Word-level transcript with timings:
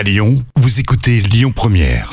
À 0.00 0.02
Lyon, 0.02 0.42
vous 0.56 0.80
écoutez 0.80 1.20
Lyon 1.20 1.52
Première. 1.54 2.10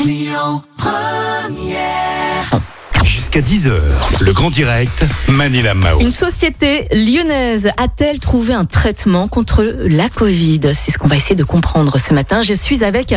Jusqu'à 3.06 3.40
10h, 3.40 3.72
le 4.20 4.34
grand 4.34 4.50
direct, 4.50 5.06
Manila 5.30 5.74
Mao. 5.74 6.02
Une 6.02 6.12
société 6.12 6.90
lyonnaise 6.92 7.72
a-t-elle 7.78 8.20
trouvé 8.20 8.54
un 8.54 8.66
traitement 8.66 9.30
contre 9.30 9.64
la 9.64 10.10
Covid? 10.10 10.60
C'est 10.74 10.92
ce 10.92 10.98
qu'on 10.98 11.08
va 11.08 11.16
essayer 11.16 11.38
de 11.38 11.46
comprendre 11.46 11.98
ce 11.98 12.14
matin. 12.14 12.42
Je 12.42 12.54
suis 12.54 12.84
avec 12.84 13.16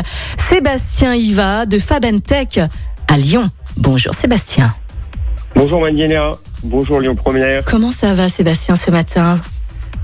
Sébastien 0.48 1.16
Iva 1.16 1.66
de 1.66 1.80
Fabentech 1.80 2.60
à 3.08 3.16
Lyon. 3.16 3.50
Bonjour 3.76 4.14
Sébastien. 4.14 4.72
Bonjour 5.56 5.80
Maniela, 5.80 6.30
bonjour 6.62 7.00
Lyon 7.00 7.16
Première. 7.16 7.64
Comment 7.64 7.90
ça 7.90 8.14
va 8.14 8.28
Sébastien 8.28 8.76
ce 8.76 8.92
matin? 8.92 9.40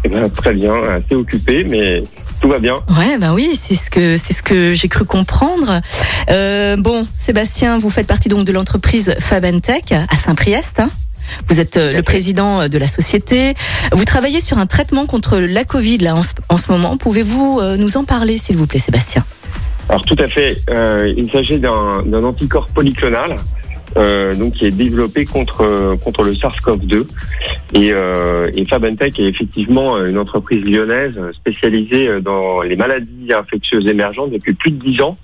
Eh 0.02 0.08
ben, 0.08 0.28
très 0.28 0.54
bien, 0.54 0.74
assez 0.84 1.14
occupé, 1.14 1.62
mais 1.62 2.02
tout 2.40 2.48
va 2.48 2.58
bien. 2.58 2.76
Ouais, 2.96 3.18
bah 3.18 3.32
oui, 3.34 3.58
c'est 3.60 3.74
ce 3.74 3.90
que 3.90 4.16
c'est 4.16 4.32
ce 4.32 4.42
que 4.42 4.72
j'ai 4.72 4.88
cru 4.88 5.04
comprendre. 5.04 5.80
Euh, 6.30 6.76
bon, 6.76 7.06
Sébastien, 7.18 7.78
vous 7.78 7.90
faites 7.90 8.06
partie 8.06 8.28
donc 8.28 8.44
de 8.44 8.52
l'entreprise 8.52 9.14
Fabentech 9.18 9.92
à 9.92 10.16
Saint-Priest. 10.16 10.80
hein 10.80 10.90
vous 11.48 11.60
êtes 11.60 11.76
euh, 11.76 11.92
le 11.92 12.02
président 12.02 12.68
de 12.68 12.78
la 12.78 12.88
société. 12.88 13.54
Vous 13.92 14.04
travaillez 14.04 14.40
sur 14.40 14.58
un 14.58 14.66
traitement 14.66 15.06
contre 15.06 15.38
la 15.38 15.64
Covid 15.64 15.98
là 15.98 16.14
en 16.14 16.22
ce, 16.22 16.32
en 16.48 16.56
ce 16.56 16.70
moment. 16.70 16.96
Pouvez-vous 16.96 17.58
euh, 17.60 17.76
nous 17.76 17.96
en 17.96 18.04
parler, 18.04 18.38
s'il 18.38 18.56
vous 18.56 18.66
plaît, 18.66 18.78
Sébastien? 18.78 19.24
Alors 19.88 20.04
tout 20.04 20.16
à 20.18 20.26
fait, 20.26 20.58
euh, 20.70 21.12
il 21.16 21.30
s'agit 21.30 21.60
d'un 21.60 22.02
d'un 22.04 22.24
anticorps 22.24 22.66
polyclonal. 22.66 23.36
Euh, 23.96 24.34
donc 24.34 24.54
qui 24.54 24.66
est 24.66 24.70
développé 24.70 25.24
contre 25.24 25.96
contre 26.02 26.22
le 26.22 26.32
SARS-CoV-2 26.32 27.06
et, 27.74 27.90
euh, 27.92 28.50
et 28.54 28.64
Fabentech 28.64 29.18
est 29.18 29.24
effectivement 29.24 30.02
une 30.04 30.18
entreprise 30.18 30.64
lyonnaise 30.64 31.18
spécialisée 31.32 32.20
dans 32.20 32.62
les 32.62 32.76
maladies 32.76 33.32
infectieuses 33.34 33.86
émergentes 33.86 34.32
depuis 34.32 34.54
plus 34.54 34.70
de 34.70 34.82
dix 34.82 35.00
ans 35.00 35.16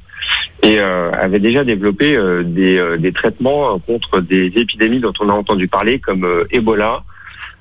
et 0.62 0.76
euh, 0.78 1.10
avait 1.12 1.40
déjà 1.40 1.64
développé 1.64 2.16
euh, 2.16 2.42
des, 2.44 2.78
euh, 2.78 2.96
des 2.96 3.12
traitements 3.12 3.78
contre 3.80 4.20
des 4.20 4.52
épidémies 4.56 5.00
dont 5.00 5.12
on 5.20 5.28
a 5.28 5.32
entendu 5.32 5.68
parler 5.68 5.98
comme 5.98 6.24
euh, 6.24 6.44
Ebola, 6.50 7.02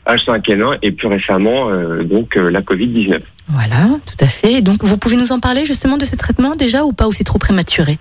H5N1 0.08 0.80
et 0.82 0.92
plus 0.92 1.08
récemment 1.08 1.70
euh, 1.70 2.04
donc 2.04 2.38
euh, 2.38 2.50
la 2.50 2.62
Covid-19. 2.62 3.22
Voilà, 3.50 3.90
tout 4.06 4.24
à 4.24 4.28
fait. 4.28 4.62
Donc, 4.62 4.84
vous 4.84 4.98
pouvez 4.98 5.18
nous 5.18 5.32
en 5.32 5.40
parler 5.40 5.66
justement 5.66 5.98
de 5.98 6.06
ce 6.06 6.16
traitement 6.16 6.56
déjà 6.56 6.84
ou 6.84 6.94
pas 6.94 7.08
ou 7.08 7.12
c'est 7.12 7.24
trop 7.24 7.40
prématuré? 7.40 8.00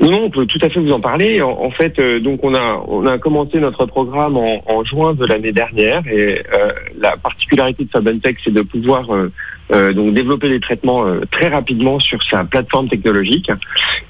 Non, 0.00 0.24
on 0.24 0.30
peut 0.30 0.46
tout 0.46 0.58
à 0.62 0.70
fait 0.70 0.80
vous 0.80 0.92
en 0.92 1.00
parler. 1.00 1.42
En, 1.42 1.70
fait, 1.70 1.98
euh, 1.98 2.20
donc 2.20 2.42
on 2.42 2.54
a 2.54 2.82
on 2.88 3.04
a 3.06 3.18
commencé 3.18 3.60
notre 3.60 3.84
programme 3.84 4.36
en, 4.38 4.62
en 4.66 4.82
juin 4.82 5.12
de 5.12 5.26
l'année 5.26 5.52
dernière 5.52 6.02
et 6.06 6.42
euh, 6.54 6.70
la 6.98 7.18
particularité 7.18 7.84
de 7.84 7.90
Fabentech, 7.90 8.38
c'est 8.42 8.52
de 8.52 8.62
pouvoir 8.62 9.14
euh, 9.14 9.30
euh, 9.72 9.92
donc 9.92 10.14
développer 10.14 10.48
des 10.48 10.58
traitements 10.58 11.04
euh, 11.04 11.20
très 11.30 11.48
rapidement 11.48 12.00
sur 12.00 12.22
sa 12.22 12.44
plateforme 12.44 12.88
technologique. 12.88 13.50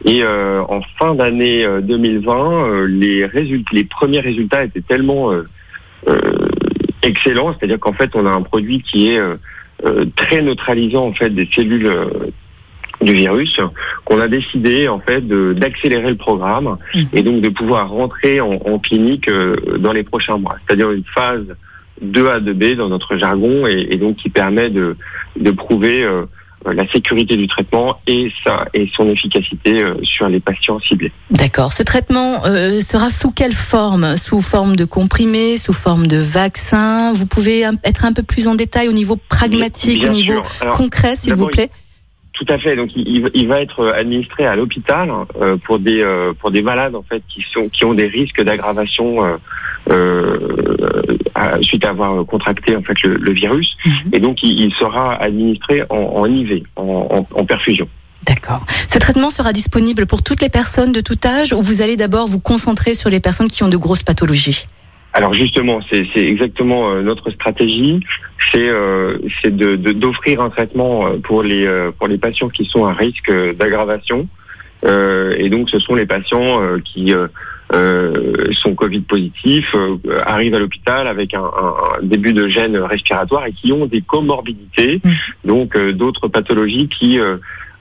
Et 0.05 0.23
euh, 0.23 0.63
en 0.69 0.81
fin 0.97 1.17
d'année 1.17 1.65
euh, 1.65 1.81
2020, 1.81 2.65
euh, 2.65 2.87
les 2.87 3.27
résultats, 3.27 3.71
les 3.73 3.85
premiers 3.85 4.21
résultats 4.21 4.65
étaient 4.65 4.83
tellement 4.83 5.33
excellents, 7.03 7.55
c'est-à-dire 7.59 7.81
qu'en 7.81 7.93
fait, 7.93 8.15
on 8.15 8.27
a 8.27 8.31
un 8.31 8.43
produit 8.43 8.81
qui 8.81 9.11
est 9.11 9.21
très 10.17 10.41
neutralisant 10.41 11.07
en 11.07 11.13
fait 11.13 11.31
des 11.31 11.49
cellules 11.55 11.91
du 13.01 13.13
virus, 13.15 13.61
qu'on 14.05 14.21
a 14.21 14.29
décidé 14.29 14.89
en 14.89 15.01
fait 15.01 15.27
d'accélérer 15.27 16.11
le 16.11 16.17
programme 16.17 16.77
et 17.13 17.23
donc 17.23 17.41
de 17.41 17.49
pouvoir 17.49 17.89
rentrer 17.89 18.41
en, 18.41 18.53
en 18.53 18.79
clinique 18.79 19.29
euh, 19.29 19.57
dans 19.79 19.93
les 19.93 20.03
prochains 20.03 20.37
mois, 20.37 20.57
c'est-à-dire 20.67 20.91
une 20.91 21.05
phase 21.15 21.47
2A, 22.05 22.41
2B 22.41 22.77
dans 22.77 22.89
notre 22.89 23.17
jargon 23.17 23.67
et, 23.67 23.89
et 23.91 23.97
donc 23.97 24.17
qui 24.17 24.29
permet 24.29 24.71
de, 24.71 24.97
de 25.39 25.51
prouver 25.51 26.05
euh, 26.05 26.25
la 26.67 26.87
sécurité 26.91 27.37
du 27.37 27.47
traitement 27.47 28.01
et, 28.07 28.31
sa, 28.45 28.67
et 28.75 28.91
son 28.95 29.09
efficacité 29.09 29.83
euh, 29.83 29.95
sur 30.03 30.29
les 30.29 30.41
patients 30.41 30.79
ciblés. 30.79 31.13
D'accord. 31.31 31.73
Ce 31.73 31.83
traitement 31.83 32.45
euh, 32.45 32.81
sera 32.81 33.09
sous 33.11 33.31
quelle 33.31 33.55
forme? 33.55 34.17
Sous 34.17 34.43
forme 34.43 34.77
de 34.77 34.85
comprimé, 34.85 35.57
sous 35.57 35.73
forme 35.73 36.07
de 36.07 36.19
vaccin? 36.19 37.13
Vous 37.15 37.27
pouvez 37.27 37.65
être 37.85 38.05
un 38.05 38.13
peu 38.13 38.23
plus 38.23 38.47
en 38.47 38.55
détail 38.55 38.89
au 38.89 38.93
niveau 38.93 39.17
pragmatique, 39.17 40.01
Bien 40.01 40.11
au 40.11 40.13
niveau. 40.13 40.43
Alors, 40.61 40.77
concret, 40.77 41.17
s'il 41.17 41.35
vous 41.35 41.47
plaît? 41.47 41.71
Tout 42.41 42.55
à 42.55 42.59
fait. 42.59 42.75
Donc, 42.75 42.89
il, 42.97 43.31
il 43.35 43.49
va- 43.49 43.61
être 43.61 43.89
administré 43.89 44.47
à 44.47 44.57
l'hôpital 44.57 45.11
euh, 45.43 45.59
pour 45.59 45.79
des 45.79 46.01
euh, 46.03 46.33
pour 46.41 46.51
des 46.51 46.63
malades 46.63 46.95
en 46.95 47.03
fait 47.03 47.23
qui 47.29 47.45
sont 47.53 47.69
qui 47.69 47.85
ont 47.85 47.93
des 47.93 48.07
risques 48.07 48.43
d'aggravation 48.43 49.09
euh, 49.27 49.37
euh, 49.91 51.19
à- 51.35 51.61
suite 51.61 51.85
à 51.85 51.91
avoir 51.91 52.25
contracté 52.25 52.75
en 52.77 52.83
fait 52.83 53.01
le, 53.03 53.15
le 53.17 53.33
virus. 53.33 53.77
Mhm. 53.85 53.93
Et 54.15 54.21
donc, 54.21 54.43
il, 54.43 54.59
il 54.59 54.73
sera 54.73 55.15
administré 55.17 55.83
en, 55.91 55.97
en 55.97 56.25
IV, 56.27 56.63
en, 56.77 57.27
en- 57.33 57.39
en 57.41 57.45
perfusion. 57.45 57.87
D'accord. 58.27 58.65
Ce 58.89 58.99
traitement 58.99 59.29
sera 59.31 59.53
disponible 59.53 60.07
pour 60.07 60.23
toutes 60.23 60.41
les 60.41 60.49
personnes 60.51 60.93
de 60.93 61.01
tout 61.01 61.19
âge 61.25 61.53
ou 61.53 61.61
vous 61.63 61.83
allez 61.83 61.97
d'abord 61.97 62.27
vous 62.27 62.41
concentrer 62.41 62.95
sur 62.95 63.11
les 63.11 63.21
personnes 63.21 63.49
qui 63.49 63.63
ont 63.65 63.69
de 63.69 63.77
grosses 63.77 64.03
pathologies? 64.03 64.67
Alors 65.13 65.35
justement, 65.35 65.81
c'est 65.91 66.07
exactement 66.17 66.91
euh, 66.93 67.03
notre 67.03 67.31
stratégie, 67.31 67.99
c'est 68.53 68.69
euh, 68.69 69.19
c'est 69.43 69.55
de 69.55 69.75
de- 69.77 69.93
d'offrir 69.93 70.41
un 70.41 70.51
traitement 70.51 71.07
euh, 71.07 71.19
pour 71.19 71.43
les 71.43 71.67
euh, 71.67 71.91
pour 71.91 72.07
les 72.07 72.17
patients 72.19 72.49
qui 72.49 72.65
sont 72.65 72.85
à 72.85 72.93
risque 72.93 73.31
d'aggravation. 73.57 74.29
Euh, 74.87 75.35
et 75.37 75.51
donc, 75.51 75.69
ce 75.69 75.79
sont 75.79 75.95
les 75.95 76.07
patients 76.07 76.63
euh, 76.63 76.79
qui 76.83 77.13
sont 78.63 78.75
Covid 78.75 79.01
positifs, 79.01 79.75
euh, 79.75 79.97
arrivent 80.27 80.55
à 80.55 80.59
l'hôpital 80.59 81.07
avec 81.07 81.35
un, 81.35 81.51
début 82.03 82.33
de 82.33 82.49
gène 82.49 82.77
respiratoire 82.79 83.47
et 83.47 83.53
qui 83.53 83.73
ont 83.73 83.87
des 83.87 84.01
comorbidités, 84.01 85.01
Mhm. 85.05 85.13
donc 85.45 85.77
euh, 85.77 85.93
d'autres 85.93 86.29
pathologies 86.29 86.89
qui 86.89 87.19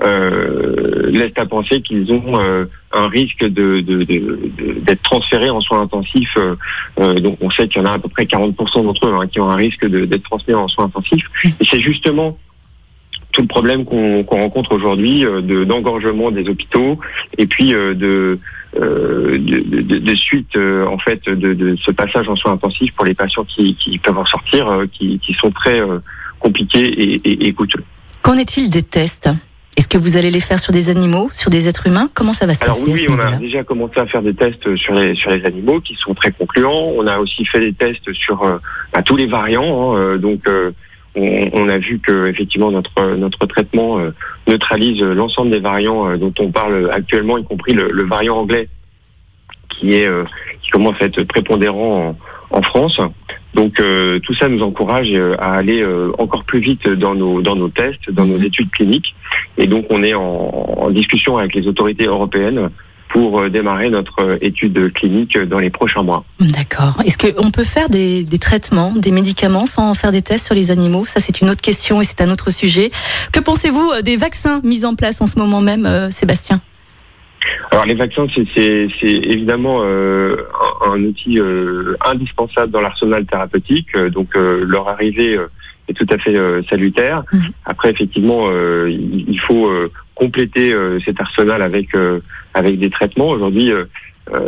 euh, 0.01 1.09
laissent 1.11 1.37
à 1.37 1.45
penser 1.45 1.81
qu'ils 1.81 2.11
ont 2.11 2.39
euh, 2.39 2.65
un 2.93 3.07
risque 3.07 3.43
d'être 3.45 5.03
transférés 5.03 5.49
en 5.49 5.61
soins 5.61 5.81
intensifs. 5.81 6.35
euh, 6.37 6.55
euh, 6.99 7.15
donc 7.15 7.37
on 7.41 7.49
sait 7.49 7.67
qu'il 7.67 7.81
y 7.81 7.85
en 7.85 7.87
a 7.87 7.93
à 7.93 7.99
peu 7.99 8.09
près 8.09 8.23
40% 8.23 8.83
d'entre 8.83 9.07
eux 9.07 9.13
hein, 9.13 9.27
qui 9.27 9.39
ont 9.39 9.49
un 9.49 9.55
risque 9.55 9.85
d'être 9.85 10.23
transmis 10.23 10.53
en 10.53 10.67
soins 10.67 10.85
intensifs. 10.85 11.25
Et 11.43 11.65
c'est 11.69 11.81
justement 11.81 12.37
tout 13.31 13.41
le 13.41 13.47
problème 13.47 13.85
qu'on 13.85 14.23
rencontre 14.27 14.73
aujourd'hui 14.73 15.21
de- 15.21 15.63
d'engorgement 15.63 16.31
des 16.31 16.49
hôpitaux 16.49 16.99
et 17.37 17.45
puis 17.45 17.73
de, 17.73 18.39
suite 20.15 20.57
en 20.57 20.97
fait 20.97 21.29
de, 21.29 21.75
ce 21.79 21.91
passage 21.91 22.27
en 22.27 22.35
soins 22.35 22.53
intensifs 22.53 22.91
pour 22.93 23.05
les 23.05 23.13
patients 23.13 23.43
qui, 23.43 23.75
qui 23.75 23.99
peuvent 23.99 24.17
en 24.17 24.25
sortir, 24.25 24.83
qui, 24.91 25.19
sont 25.39 25.51
très 25.51 25.79
compliqués 26.39 27.19
et 27.23 27.53
coûteux. 27.53 27.83
Qu'en 28.23 28.33
est-il 28.33 28.69
des 28.69 28.81
tests? 28.81 29.29
Est-ce 29.91 29.97
que 29.97 30.03
vous 30.03 30.17
allez 30.17 30.29
les 30.29 30.39
faire 30.39 30.59
sur 30.59 30.71
des 30.71 30.91
animaux, 30.91 31.31
sur 31.33 31.49
des 31.49 31.67
êtres 31.67 31.87
humains 31.87 32.11
Comment 32.13 32.31
ça 32.33 32.45
va 32.45 32.53
se 32.53 32.63
Alors 32.63 32.75
passer 32.75 32.91
à 32.91 32.93
oui, 32.93 33.07
on 33.09 33.17
a 33.19 33.37
déjà 33.37 33.63
commencé 33.63 33.99
à 33.99 34.05
faire 34.05 34.21
des 34.21 34.35
tests 34.35 34.75
sur 34.75 34.93
les 34.93 35.15
sur 35.15 35.31
les 35.31 35.43
animaux 35.47 35.81
qui 35.81 35.95
sont 35.95 36.13
très 36.13 36.31
concluants. 36.31 36.91
On 36.95 37.07
a 37.07 37.17
aussi 37.17 37.43
fait 37.43 37.59
des 37.59 37.73
tests 37.73 38.13
sur 38.13 38.43
euh, 38.43 38.57
bah, 38.93 39.01
tous 39.01 39.15
les 39.15 39.25
variants. 39.25 39.95
hein, 39.95 39.97
euh, 39.97 40.17
donc 40.19 40.41
euh, 40.47 40.69
on, 41.15 41.49
on 41.53 41.67
a 41.69 41.79
vu 41.79 41.97
que 41.97 42.27
effectivement 42.27 42.69
notre 42.69 43.15
notre 43.15 43.47
traitement 43.47 43.97
euh, 43.97 44.11
neutralise 44.47 45.01
l'ensemble 45.01 45.49
des 45.49 45.59
variants 45.59 46.07
euh, 46.07 46.17
dont 46.17 46.35
on 46.37 46.51
parle 46.51 46.91
actuellement, 46.93 47.39
y 47.39 47.43
compris 47.43 47.73
le, 47.73 47.89
le 47.91 48.03
variant 48.03 48.37
anglais 48.37 48.69
qui 49.69 49.95
est 49.95 50.05
euh, 50.05 50.23
qui 50.61 50.69
commence 50.69 51.01
à 51.01 51.05
être 51.05 51.23
prépondérant 51.23 52.15
en, 52.51 52.57
en 52.59 52.61
France. 52.61 52.99
Donc 53.53 53.79
euh, 53.79 54.19
tout 54.19 54.33
ça 54.33 54.47
nous 54.47 54.61
encourage 54.61 55.09
euh, 55.11 55.35
à 55.39 55.53
aller 55.53 55.81
euh, 55.81 56.11
encore 56.19 56.43
plus 56.43 56.59
vite 56.59 56.87
dans 56.87 57.15
nos 57.15 57.41
dans 57.41 57.55
nos 57.55 57.69
tests, 57.69 58.11
dans 58.11 58.25
nos 58.25 58.37
études 58.37 58.69
cliniques. 58.69 59.15
Et 59.57 59.67
donc 59.67 59.85
on 59.89 60.03
est 60.03 60.13
en, 60.13 60.89
discussion 60.91 61.37
avec 61.37 61.53
les 61.53 61.67
autorités 61.67 62.05
européennes 62.05 62.69
pour 63.09 63.47
démarrer 63.49 63.89
notre 63.89 64.37
étude 64.41 64.91
clinique 64.93 65.37
dans 65.37 65.59
les 65.59 65.69
prochains 65.69 66.01
mois. 66.01 66.23
D'accord. 66.39 66.95
Est-ce 67.05 67.17
qu'on 67.17 67.51
peut 67.51 67.63
faire 67.63 67.89
des, 67.89 68.23
des 68.23 68.39
traitements, 68.39 68.91
des 68.91 69.11
médicaments 69.11 69.67
sans 69.67 69.93
faire 69.93 70.11
des 70.11 70.23
tests 70.23 70.45
sur 70.47 70.55
les 70.55 70.71
animaux? 70.71 71.05
Ça, 71.05 71.19
c'est 71.19 71.41
une 71.41 71.49
autre 71.49 71.61
question 71.61 72.01
et 72.01 72.03
c'est 72.03 72.21
un 72.21 72.31
autre 72.31 72.51
sujet. 72.51 72.91
Que 73.31 73.39
pensez-vous 73.39 74.01
des 74.03 74.17
vaccins 74.17 74.61
mis 74.63 74.83
en 74.83 74.95
place 74.95 75.21
en 75.21 75.27
ce 75.27 75.37
moment 75.37 75.61
même, 75.61 76.09
Sébastien? 76.11 76.59
Alors 77.71 77.85
les 77.85 77.93
vaccins, 77.93 78.25
c'est- 78.33 78.87
évidemment 79.03 79.79
euh, 79.83 80.35
un, 80.85 80.91
un 80.91 81.03
outil 81.03 81.39
euh, 81.39 81.95
indispensable 82.05 82.71
dans 82.71 82.81
l'arsenal 82.81 83.25
thérapeutique. 83.25 83.87
Euh, 83.95 84.09
donc 84.09 84.35
euh, 84.35 84.65
leur 84.67 84.87
arrivée 84.89 85.37
euh, 85.37 85.47
est 85.87 85.93
tout 85.93 86.07
à 86.11 86.17
fait 86.17 86.35
euh, 86.35 86.61
salutaire. 86.69 87.23
Mhm. 87.31 87.41
Après, 87.65 87.89
effectivement, 87.91 88.47
euh, 88.51 88.87
il, 88.89 89.25
il 89.29 89.39
faut 89.39 89.67
euh, 89.67 89.91
compléter 90.15 90.73
euh, 90.73 90.99
cet 91.05 91.19
arsenal 91.21 91.61
avec 91.61 91.95
euh, 91.95 92.19
avec 92.53 92.77
des 92.79 92.89
traitements. 92.89 93.29
Aujourd'hui, 93.29 93.71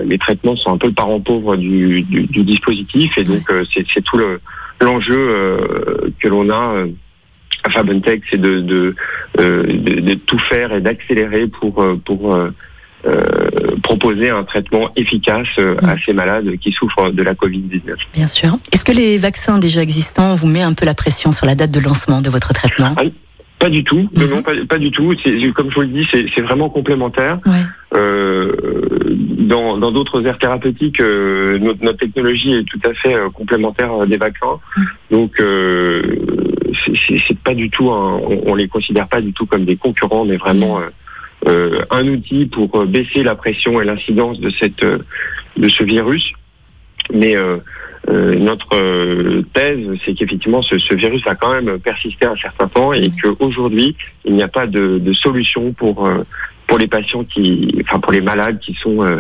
les 0.06 0.18
traitements 0.20 0.56
sont 0.56 0.72
un 0.74 0.78
peu 0.78 0.88
le 0.88 0.94
parent 0.94 1.20
pauvre 1.20 1.56
du, 1.56 2.04
du, 2.04 2.24
du 2.28 2.44
dispositif, 2.44 3.18
et 3.18 3.24
donc 3.24 3.50
euh, 3.50 3.64
c'est 3.74 4.04
tout 4.04 4.18
le 4.18 4.40
l'enjeu 4.80 5.18
euh, 5.18 6.12
que 6.20 6.28
l'on 6.28 6.50
a. 6.50 6.76
euh, 6.76 6.88
à 7.64 7.70
Fabentech, 7.70 8.24
c'est 8.30 8.42
de, 8.42 8.60
de, 8.60 8.96
euh, 9.40 9.64
de, 9.64 10.00
de 10.02 10.14
tout 10.16 10.40
faire 10.40 10.74
et 10.74 10.82
d'accélérer 10.82 11.46
pour, 11.48 11.86
pour 12.06 12.34
proposer 13.84 14.30
un 14.30 14.44
traitement 14.44 14.90
efficace 14.96 15.48
euh, 15.60 15.76
à 15.84 15.98
ces 15.98 16.14
malades 16.14 16.56
qui 16.62 16.72
souffrent 16.72 17.12
de 17.12 17.24
la 17.24 17.34
Covid-19. 17.34 17.96
Bien 18.14 18.28
sûr. 18.28 18.58
Est-ce 18.72 18.86
que 18.86 18.92
les 18.92 19.18
vaccins 19.18 19.58
déjà 19.58 19.82
existants 19.82 20.36
vous 20.36 20.48
met 20.48 20.62
un 20.62 20.74
peu 20.74 20.86
la 20.86 20.94
pression 20.94 21.32
sur 21.32 21.46
la 21.46 21.56
date 21.56 21.72
de 21.72 21.80
lancement 21.80 22.22
de 22.22 22.30
votre 22.30 22.54
traitement? 22.54 22.94
Pas 23.60 23.70
du 23.70 23.84
tout, 23.84 24.10
non, 24.16 24.24
Mhm. 24.26 24.30
non, 24.32 24.42
pas, 24.42 24.52
pas 24.68 24.78
du 24.80 24.90
tout. 24.90 25.14
Comme 25.54 25.70
je 25.70 25.76
vous 25.76 25.82
le 25.82 25.88
dis, 25.88 26.08
c'est 26.12 26.42
vraiment 26.42 26.68
complémentaire. 26.70 27.38
Ouais. 27.46 27.62
Euh, 27.96 28.52
dans 29.38 29.78
dans 29.78 29.92
d'autres 29.92 30.26
aires 30.26 30.40
thérapeutiques, 30.40 31.00
euh, 31.00 31.60
notre, 31.60 31.84
notre 31.84 32.00
technologie 32.00 32.54
est 32.54 32.64
tout 32.64 32.80
à 32.90 32.94
fait 32.96 33.14
euh, 33.14 33.30
complémentaire 33.30 33.92
euh, 33.94 34.06
des 34.08 34.18
vaccins. 34.18 34.58
Mhm. 34.78 34.86
Donc 35.12 35.40
euh, 35.40 36.02
c'est- 37.28 37.38
pas 37.44 37.54
du 37.54 37.70
tout, 37.70 37.92
un- 37.92 38.20
on, 38.28 38.42
on 38.48 38.56
les 38.56 38.68
considère 38.68 39.08
pas 39.08 39.22
du 39.22 39.32
tout 39.34 39.46
comme 39.46 39.66
des 39.66 39.76
concurrents, 39.76 40.26
mais 40.26 40.38
vraiment 40.38 40.80
euh, 40.80 40.84
euh, 40.84 40.90
un 41.90 42.08
outil 42.08 42.46
pour 42.46 42.70
euh, 42.76 42.86
baisser 42.86 43.24
la 43.24 43.36
pression 43.36 43.82
et 43.82 43.86
l'incidence 43.86 44.40
de 44.40 44.50
cette 44.50 44.84
euh, 44.84 45.00
de 45.58 45.70
ce 45.70 45.84
virus. 45.84 46.32
Mais 47.14 47.36
euh, 47.36 47.58
euh, 48.10 48.36
notre 48.36 48.76
euh, 48.76 49.44
thèse, 49.54 49.88
c'est 50.06 50.14
qu'effectivement, 50.14 50.62
ce, 50.62 50.78
ce 50.80 50.94
virus 50.96 51.24
va 51.24 51.36
quand 51.36 51.54
même 51.54 51.80
persister 51.80 52.26
un 52.26 52.36
certain 52.36 52.68
temps 52.68 52.94
et 52.94 53.12
qu'aujourd'hui, 53.22 53.96
il 54.26 54.34
n'y 54.34 54.44
a 54.44 54.48
pas 54.48 54.68
de, 54.68 54.98
de 54.98 55.14
solution 55.14 55.74
pour 55.74 56.08
euh, 56.08 56.24
pour 56.72 56.80
les 56.80 56.88
patients 56.88 57.26
qui, 57.26 57.76
enfin 57.84 58.00
pour 58.00 58.14
les 58.14 58.22
malades 58.22 58.58
qui 58.62 58.74
sont 58.76 59.04
euh, 59.04 59.20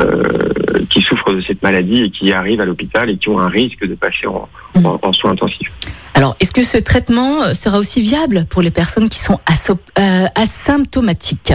euh, 0.00 0.82
qui 0.90 1.00
souffrent 1.00 1.32
de 1.32 1.40
cette 1.40 1.62
maladie 1.62 2.02
et 2.02 2.10
qui 2.10 2.32
arrivent 2.32 2.60
à 2.60 2.64
l'hôpital 2.64 3.08
et 3.08 3.16
qui 3.16 3.28
ont 3.28 3.38
un 3.38 3.46
risque 3.48 3.86
de 3.86 3.94
passer 3.94 4.26
en, 4.26 4.48
en, 4.82 4.98
en 5.00 5.12
soins 5.12 5.30
intensifs. 5.30 5.70
Alors, 6.14 6.34
est-ce 6.40 6.50
que 6.50 6.64
ce 6.64 6.76
traitement 6.76 7.44
euh, 7.44 7.52
sera 7.52 7.78
aussi 7.78 8.00
viable 8.00 8.46
pour 8.50 8.62
les 8.62 8.72
personnes 8.72 9.08
qui 9.08 9.20
sont 9.20 9.38
euh, 9.48 10.26
asymptomatiques? 10.34 11.52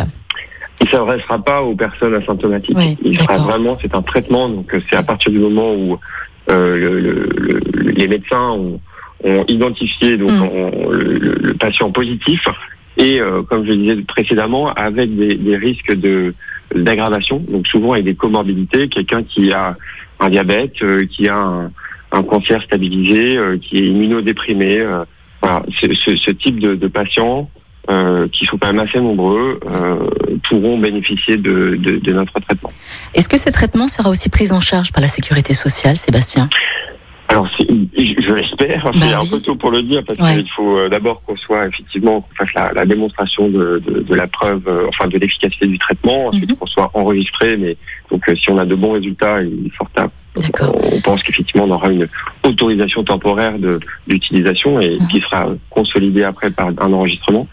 Il 0.79 0.85
ne 0.85 0.91
s'adressera 0.91 1.37
pas 1.43 1.61
aux 1.61 1.75
personnes 1.75 2.15
asymptomatiques. 2.15 2.77
Oui, 2.77 2.97
il 3.03 3.19
sera 3.19 3.35
vraiment, 3.37 3.77
c'est 3.81 3.93
un 3.95 4.01
traitement, 4.01 4.47
donc 4.47 4.73
c'est 4.89 4.95
à 4.95 5.03
partir 5.03 5.29
du 5.29 5.39
moment 5.39 5.73
où 5.73 5.99
le- 6.47 6.77
le- 6.77 7.29
le- 7.35 7.91
les 7.91 8.07
médecins 8.07 8.51
ont, 8.51 8.79
ont 9.25 9.43
identifié 9.49 10.15
donc 10.17 10.31
Mm. 10.31 10.41
on- 10.43 10.89
le 10.89 11.53
patient 11.55 11.91
positif 11.91 12.47
et 12.97 13.19
euh, 13.19 13.41
comme 13.43 13.65
je 13.65 13.71
le 13.71 13.77
disais 13.77 13.95
précédemment, 14.03 14.71
avec 14.73 15.15
des, 15.15 15.35
des 15.35 15.57
risques 15.57 15.93
de 15.93 16.33
d'aggravation, 16.75 17.37
donc 17.39 17.67
souvent 17.67 17.93
avec 17.93 18.05
des 18.05 18.15
comorbidités, 18.15 18.87
quelqu'un 18.87 19.23
qui 19.23 19.51
a 19.51 19.75
un 20.19 20.29
diabète, 20.29 20.81
euh, 20.81 21.05
qui 21.05 21.27
a 21.27 21.37
un, 21.37 21.71
un 22.11 22.23
cancer 22.23 22.61
stabilisé, 22.63 23.37
euh, 23.37 23.57
qui 23.57 23.77
est 23.77 23.85
immunodéprimé, 23.85 24.85
voilà, 25.41 25.63
ce, 25.79 25.93
ce, 25.93 26.15
ce 26.15 26.31
type 26.31 26.59
de, 26.59 26.75
de 26.75 26.87
patients 26.87 27.49
euh, 27.89 28.27
qui 28.29 28.45
sont 28.45 28.57
quand 28.57 28.67
même 28.67 28.79
assez 28.79 28.99
nombreux, 28.99 29.59
euh, 29.69 30.07
pourront 30.47 30.77
bénéficier 30.77 31.35
de, 31.37 31.75
de, 31.75 31.97
de 31.97 32.13
notre 32.13 32.39
traitement. 32.39 32.71
Est-ce 33.13 33.27
que 33.27 33.37
ce 33.37 33.49
traitement 33.49 33.87
sera 33.87 34.09
aussi 34.09 34.29
pris 34.29 34.51
en 34.51 34.61
charge 34.61 34.91
par 34.91 35.01
la 35.01 35.09
sécurité 35.09 35.53
sociale, 35.53 35.97
Sébastien? 35.97 36.49
Alors, 37.29 37.47
c'est- 37.57 37.67
je, 37.69 38.21
je 38.21 38.33
l'espère, 38.33 38.89
c'est 38.93 38.99
Bah 38.99 39.17
un 39.19 39.21
oui. 39.21 39.29
peu 39.31 39.39
tôt 39.39 39.55
pour 39.55 39.71
le 39.71 39.81
dire, 39.81 40.03
parce 40.05 40.19
Ouais. 40.19 40.35
qu'il 40.43 40.51
faut 40.51 40.77
euh, 40.77 40.89
d'abord 40.89 41.21
qu'on 41.23 41.35
soit 41.35 41.65
effectivement, 41.67 42.21
qu'on 42.21 42.35
fasse 42.45 42.53
la, 42.53 42.71
la 42.73 42.85
démonstration 42.85 43.47
de, 43.49 43.81
de, 43.85 44.01
de 44.01 44.15
la 44.15 44.27
preuve, 44.27 44.61
euh, 44.67 44.85
enfin 44.89 45.07
de 45.07 45.17
l'efficacité 45.17 45.65
du 45.67 45.79
traitement, 45.79 46.27
ensuite 46.27 46.49
Mhm. 46.51 46.57
qu'on 46.57 46.65
soit 46.67 46.91
enregistré, 46.93 47.57
mais 47.57 47.77
donc 48.11 48.27
euh, 48.29 48.35
si 48.35 48.51
on 48.51 48.57
a 48.57 48.65
de 48.65 48.75
bons 48.75 48.91
résultats, 48.91 49.41
il 49.41 49.67
est 49.67 49.75
fort 49.75 49.89
à 49.95 50.07
D'accord. 50.35 50.75
on 50.91 50.99
pense 51.01 51.21
qu'effectivement 51.23 51.63
on 51.65 51.71
aura 51.71 51.89
une 51.91 52.07
autorisation 52.43 53.03
temporaire 53.03 53.57
de 53.57 53.79
d'utilisation 54.07 54.79
et 54.81 54.97
Mhm. 54.99 55.07
qui 55.07 55.19
sera 55.21 55.47
consolidée 55.69 56.23
après 56.23 56.51
par 56.51 56.67
un 56.67 56.93
enregistrement. 56.93 57.47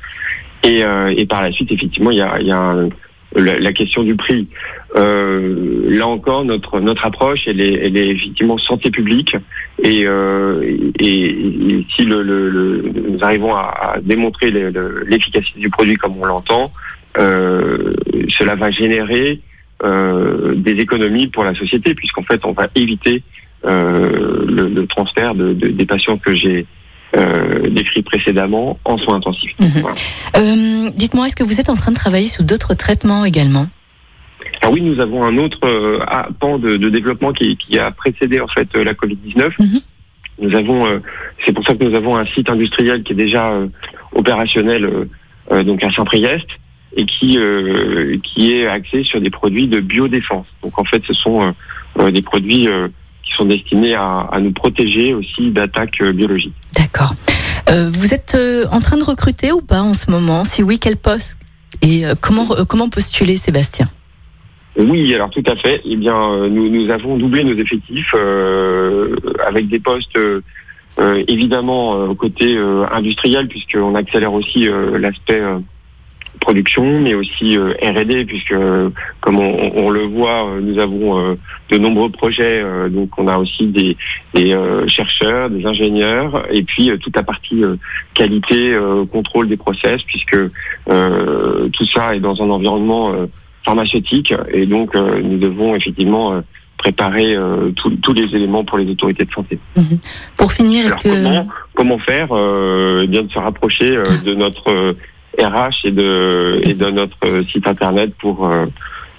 Et, 0.62 0.82
euh, 0.82 1.14
et 1.16 1.24
par 1.26 1.40
la 1.42 1.52
suite, 1.52 1.72
effectivement, 1.72 2.10
il 2.10 2.18
y 2.18 2.22
a, 2.22 2.38
il 2.38 2.46
y 2.46 2.52
a 2.52 2.58
un- 2.58 2.88
la, 3.36 3.58
la 3.58 3.72
question 3.72 4.02
du 4.02 4.14
prix. 4.16 4.48
Euh, 4.96 5.84
là 5.88 6.06
encore, 6.06 6.44
notre 6.44 6.80
notre 6.80 7.06
approche, 7.06 7.42
elle 7.46 7.60
est, 7.60 7.74
elle 7.86 7.96
est 7.96 8.08
effectivement 8.08 8.58
santé 8.58 8.90
publique. 8.90 9.36
Et, 9.82 10.02
euh, 10.04 10.62
et, 10.98 11.24
et 11.30 11.86
si 11.94 12.02
le, 12.04 12.22
le- 12.22 12.50
le- 12.50 12.92
nous 13.10 13.18
arrivons 13.22 13.54
à, 13.54 13.94
à 13.94 14.00
démontrer 14.00 14.50
le- 14.50 14.70
le- 14.70 15.04
l'efficacité 15.06 15.58
du 15.60 15.70
produit 15.70 15.94
comme 15.96 16.16
on 16.20 16.24
l'entend, 16.24 16.72
euh, 17.18 17.92
cela 18.38 18.54
va 18.56 18.70
générer 18.70 19.40
euh, 19.84 20.54
des 20.56 20.72
économies 20.78 21.28
pour 21.28 21.44
la 21.44 21.54
société, 21.54 21.94
puisqu'en 21.94 22.22
fait, 22.22 22.44
on 22.44 22.52
va 22.52 22.68
éviter 22.74 23.22
euh, 23.64 24.44
le, 24.46 24.68
le 24.68 24.86
transfert 24.86 25.34
de, 25.34 25.52
de- 25.54 25.68
des 25.68 25.86
patients 25.86 26.18
que 26.18 26.34
j'ai 26.34 26.66
euh, 27.16 27.68
décrits 27.70 28.02
précédemment 28.02 28.78
en 28.84 28.96
soins 28.98 29.16
intensifs. 29.16 29.54
Mhm. 29.58 29.68
Voilà. 29.80 29.96
Euh, 30.36 30.69
Dites-moi, 30.94 31.26
est-ce 31.26 31.36
que 31.36 31.44
vous 31.44 31.60
êtes 31.60 31.68
en 31.68 31.76
train 31.76 31.92
de 31.92 31.96
travailler 31.96 32.28
sous 32.28 32.42
d'autres 32.42 32.74
traitements 32.74 33.24
également? 33.24 33.66
Ah 34.62 34.70
oui, 34.70 34.82
nous 34.82 35.00
avons 35.00 35.24
un 35.24 35.36
autre 35.38 35.58
euh, 35.64 36.00
ah, 36.06 36.28
pan 36.38 36.58
de, 36.58 36.76
de 36.76 36.90
développement 36.90 37.32
qui, 37.32 37.56
qui 37.56 37.78
a 37.78 37.90
précédé 37.90 38.40
en 38.40 38.48
fait 38.48 38.68
euh, 38.74 38.84
la 38.84 38.94
Covid-19. 38.94 39.50
Mhm. 39.58 39.80
Nous 40.42 40.54
avons, 40.54 40.86
euh, 40.86 40.98
c'est 41.44 41.52
pour 41.52 41.64
ça 41.64 41.74
que 41.74 41.84
nous 41.84 41.94
avons 41.94 42.16
un 42.16 42.26
site 42.26 42.48
industriel 42.48 43.02
qui 43.02 43.12
est 43.12 43.16
déjà 43.16 43.50
euh, 43.50 43.68
opérationnel 44.14 44.84
euh, 44.84 45.04
euh, 45.52 45.62
donc 45.62 45.82
à 45.84 45.90
Saint-Priest 45.90 46.46
et 46.96 47.04
qui 47.04 47.38
euh, 47.38 48.18
qui 48.22 48.52
est 48.52 48.66
axé 48.66 49.04
sur 49.04 49.20
des 49.20 49.30
produits 49.30 49.68
de 49.68 49.80
biodéfense. 49.80 50.46
Donc 50.62 50.78
en 50.78 50.84
fait, 50.84 51.02
ce 51.06 51.12
sont 51.14 51.42
euh, 51.42 51.50
euh, 51.98 52.10
des 52.10 52.22
produits 52.22 52.68
euh, 52.68 52.88
qui 53.22 53.32
sont 53.32 53.44
destinés 53.44 53.94
à, 53.94 54.28
à 54.32 54.40
nous 54.40 54.52
protéger 54.52 55.14
aussi 55.14 55.50
d'attaques 55.50 56.00
euh, 56.00 56.12
biologiques. 56.12 56.54
D'accord. 56.74 57.14
Euh, 57.70 57.88
vous 57.92 58.12
êtes 58.12 58.34
euh, 58.34 58.64
en 58.72 58.80
train 58.80 58.96
de 58.96 59.04
recruter 59.04 59.52
ou 59.52 59.60
pas 59.60 59.80
en 59.80 59.94
ce 59.94 60.10
moment? 60.10 60.44
Si 60.44 60.62
oui, 60.62 60.80
quel 60.80 60.96
poste? 60.96 61.38
Et 61.82 62.04
euh, 62.04 62.14
comment, 62.20 62.46
comment 62.68 62.88
postuler, 62.88 63.36
Sébastien? 63.36 63.86
Oui, 64.76 65.14
alors 65.14 65.30
tout 65.30 65.44
à 65.46 65.54
fait. 65.54 65.80
Eh 65.84 65.96
bien, 65.96 66.48
nous, 66.48 66.68
nous 66.68 66.90
avons 66.90 67.16
doublé 67.16 67.44
nos 67.44 67.54
effectifs 67.54 68.14
avec 69.46 69.68
des 69.68 69.78
postes 69.80 70.18
évidemment 71.26 72.14
côté 72.14 72.56
industriel, 72.92 73.48
puisqu'on 73.48 73.94
accélère 73.96 74.32
aussi 74.32 74.68
l'aspect 74.96 75.42
production, 76.40 77.00
mais 77.00 77.14
aussi 77.14 77.56
euh, 77.58 77.74
R&D, 77.82 78.24
puisque 78.24 78.52
euh, 78.52 78.90
comme 79.20 79.38
on, 79.38 79.72
on 79.76 79.90
le 79.90 80.02
voit, 80.04 80.48
euh, 80.48 80.60
nous 80.60 80.78
avons 80.78 81.18
euh, 81.18 81.34
de 81.70 81.78
nombreux 81.78 82.08
projets. 82.10 82.62
euh, 82.64 82.88
donc, 82.88 83.10
on 83.18 83.28
a 83.28 83.36
aussi 83.38 83.66
des, 83.66 83.96
des, 84.34 84.52
euh, 84.52 84.88
chercheurs, 84.88 85.50
des 85.50 85.64
ingénieurs, 85.66 86.44
et 86.50 86.62
puis 86.62 86.90
euh, 86.90 86.96
toute 86.96 87.14
la 87.14 87.22
partie 87.22 87.62
euh, 87.62 87.76
qualité, 88.14 88.72
euh, 88.74 89.04
contrôle 89.04 89.48
des 89.48 89.56
process, 89.56 90.02
puisque 90.02 90.36
euh, 90.88 91.68
tout 91.72 91.86
ça 91.86 92.16
est 92.16 92.20
dans 92.20 92.42
un 92.42 92.50
environnement 92.50 93.12
euh, 93.12 93.26
pharmaceutique 93.64 94.32
et 94.52 94.64
donc 94.66 94.94
euh, 94.96 95.20
nous 95.22 95.36
devons 95.38 95.74
effectivement 95.76 96.32
euh, 96.32 96.40
préparer 96.78 97.36
euh, 97.36 97.70
tous- 97.76 97.94
tous 97.96 98.14
les 98.14 98.34
éléments 98.34 98.64
pour 98.64 98.78
les 98.78 98.90
autorités 98.90 99.26
de 99.26 99.30
santé. 99.30 99.58
Pour 100.38 100.50
finir, 100.52 100.86
Alors 100.86 100.98
que... 101.02 101.08
comment 101.10 101.48
comment 101.74 101.98
faire 101.98 102.28
euh, 102.32 103.02
eh 103.04 103.06
bien 103.06 103.22
de 103.22 103.30
se 103.30 103.38
rapprocher 103.38 103.96
euh, 103.96 104.04
de 104.24 104.34
notre 104.34 104.70
euh, 104.70 104.92
RH 105.38 105.84
et 105.84 105.90
de 105.92 106.60
et 106.64 106.74
de 106.74 106.90
notre 106.90 107.42
site 107.50 107.66
internet 107.66 108.12
pour 108.18 108.46
euh, 108.48 108.66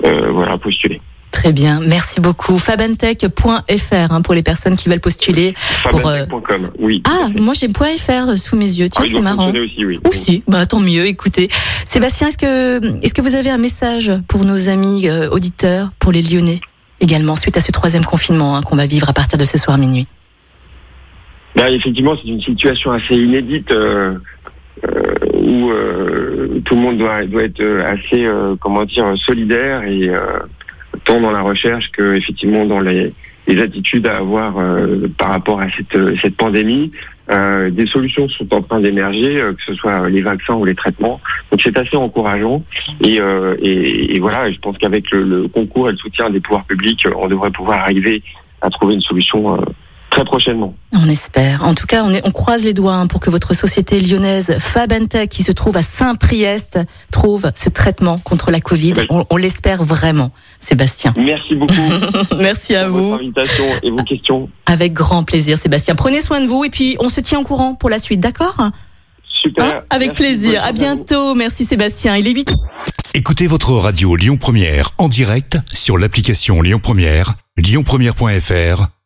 euh, 0.06 0.32
voilà 0.32 0.58
postuler. 0.58 1.02
Très 1.32 1.54
bien, 1.54 1.80
merci 1.80 2.20
beaucoup. 2.20 2.60
fabantech.fr 2.60 4.12
hein, 4.12 4.22
pour 4.22 4.34
les 4.34 4.44
personnes 4.44 4.76
qui 4.76 4.90
veulent 4.90 5.00
postuler. 5.00 5.54
Euh, 5.86 5.90
Fabantech.com, 5.90 6.72
oui. 6.78 7.02
Ah, 7.06 7.30
moi 7.34 7.54
j'ai 7.58 7.70
.fr 7.70 8.36
sous 8.38 8.58
mes 8.58 8.66
yeux. 8.66 8.88
Ah, 8.88 8.96
Tiens, 8.98 9.06
il 9.06 9.12
c'est 9.14 9.22
marrant. 9.22 9.50
aussi, 9.50 9.86
oui. 9.86 10.00
Aussi, 10.08 10.44
bah 10.48 10.66
tant 10.66 10.82
mieux. 10.82 11.06
Écoutez, 11.06 11.50
Sébastien, 11.88 12.28
est-ce 12.28 12.38
que 12.38 13.04
est-ce 13.04 13.14
que 13.14 13.22
vous 13.22 13.36
avez 13.36 13.50
un 13.50 13.58
message 13.58 14.12
pour 14.28 14.46
nos 14.46 14.68
amis 14.68 15.08
euh, 15.08 15.30
auditeurs, 15.30 15.92
pour 16.00 16.12
les 16.12 16.22
Lyonnais 16.22 16.60
également, 17.00 17.36
suite 17.38 17.56
à 17.58 17.62
ce 17.62 17.72
troisième 17.72 18.06
confinement 18.06 18.58
hein, 18.58 18.62
qu'on 18.62 18.76
va 18.76 18.86
vivre 18.86 19.10
à 19.10 19.14
partir 19.14 19.40
de 19.40 19.46
ce 19.46 19.58
soir 19.58 19.78
minuit? 19.78 20.08
Bah, 21.56 21.70
effectivement, 21.72 22.16
c'est 22.22 22.30
une 22.30 22.42
situation 22.42 22.92
assez 22.92 23.16
inédite 23.16 23.72
euh, 23.72 24.16
où 25.42 25.72
euh, 25.72 26.62
tout 26.66 26.76
le 26.76 26.82
monde 26.82 26.98
doit, 26.98 27.26
doit 27.26 27.44
être 27.44 27.60
euh, 27.62 27.84
assez, 27.86 28.26
euh, 28.26 28.56
comment 28.60 28.86
dire, 28.86 29.14
solidaire 29.18 29.84
et 29.84 30.10
tant 31.06 31.20
dans 31.20 31.32
la 31.32 31.42
recherche 31.42 31.90
que 31.92 32.16
effectivement 32.16 32.66
dans 32.66 32.82
les, 32.82 33.14
les 33.48 33.62
attitudes 33.62 34.06
à 34.08 34.18
avoir 34.18 34.56
par 35.18 35.30
rapport 35.30 35.62
à 35.62 35.68
cette, 35.72 35.98
cette 36.22 36.36
pandémie. 36.36 36.92
Euh, 37.30 37.70
des 37.70 37.88
solutions 37.88 38.28
sont 38.28 38.54
en 38.54 38.62
train 38.62 38.80
d'émerger, 38.82 39.40
euh, 39.40 39.54
que 39.54 39.64
ce 39.64 39.74
soit 39.74 40.10
les 40.10 40.22
vaccins 40.22 40.56
ou 40.56 40.66
les 40.66 40.76
traitements. 40.76 41.22
Donc 41.50 41.62
c'est 41.64 41.78
assez 41.78 41.96
encourageant. 41.96 42.64
Et, 43.02 43.22
euh, 43.22 43.56
et, 43.62 44.20
voilà, 44.20 44.52
je 44.52 44.60
pense 44.60 44.78
qu'avec 44.78 45.10
le, 45.12 45.24
le 45.24 45.48
concours 45.48 45.88
et 45.88 45.92
le 45.94 45.98
soutien 45.98 46.30
des 46.30 46.42
pouvoirs 46.42 46.66
publics, 46.66 47.08
on 47.16 47.28
devrait 47.30 47.52
pouvoir 47.52 47.80
arriver 47.80 48.22
à 48.62 48.70
trouver 48.70 48.96
une 48.96 49.02
solution 49.02 49.58
très 50.22 50.26
prochainement. 50.26 50.74
On 50.94 51.10
espère. 51.10 51.64
En 51.64 51.74
tout 51.74 51.88
cas, 51.88 52.04
on, 52.04 52.14
est, 52.14 52.22
on 52.26 52.32
croise 52.32 52.64
les 52.64 52.74
doigts 52.74 52.94
hein, 52.96 53.08
pour 53.08 53.20
que 53.20 53.30
votre 53.30 53.54
société 53.54 54.00
lyonnaise 54.00 54.56
Fabentech, 54.60 55.30
qui 55.30 55.44
se 55.44 55.52
trouve 55.52 55.78
à 55.78 55.82
Saint-Priest, 55.82 56.80
trouve 57.12 57.52
ce 57.56 57.70
traitement 57.70 58.18
contre 58.20 58.52
la 58.52 58.60
Covid. 58.60 58.94
Oui. 58.98 59.08
On, 59.10 59.26
on 59.30 59.38
l'espère 59.38 59.84
vraiment, 59.84 60.32
Sébastien. 60.60 61.14
Merci 61.18 61.56
beaucoup. 61.56 61.74
Merci 62.38 62.76
à 62.76 62.86
pour 62.86 62.98
vous. 62.98 63.10
votre 63.12 63.24
invitation 63.24 63.66
et 63.82 63.90
vos 63.90 64.04
questions. 64.04 64.50
Avec 64.66 64.94
grand 64.94 65.24
plaisir, 65.24 65.58
Sébastien. 65.58 65.96
Prenez 65.96 66.22
soin 66.22 66.42
de 66.42 66.48
vous 66.48 66.64
et 66.64 66.70
puis 66.70 66.98
on 67.00 67.10
se 67.10 67.20
tient 67.20 67.40
au 67.40 67.44
courant 67.44 67.76
pour 67.76 67.90
la 67.90 68.00
suite, 68.00 68.20
d'accord? 68.20 68.58
Super. 69.42 69.66
Hein? 69.66 69.82
Avec 69.90 70.10
Merci, 70.10 70.24
plaisir. 70.24 70.64
À 70.64 70.72
bientôt. 70.72 71.34
Merci 71.34 71.66
Sébastien. 71.66 72.16
Il 72.16 72.28
est 72.28 72.32
8 72.32 72.54
Écoutez 73.14 73.48
votre 73.48 73.74
radio 73.74 74.16
Lyon 74.16 74.38
Première 74.38 74.92
en 74.98 75.10
direct 75.10 75.58
sur 75.74 75.98
l'application 75.98 76.62
Lyon 76.62 76.80
Première, 76.82 77.34
lyonpremière.fr 77.58 79.01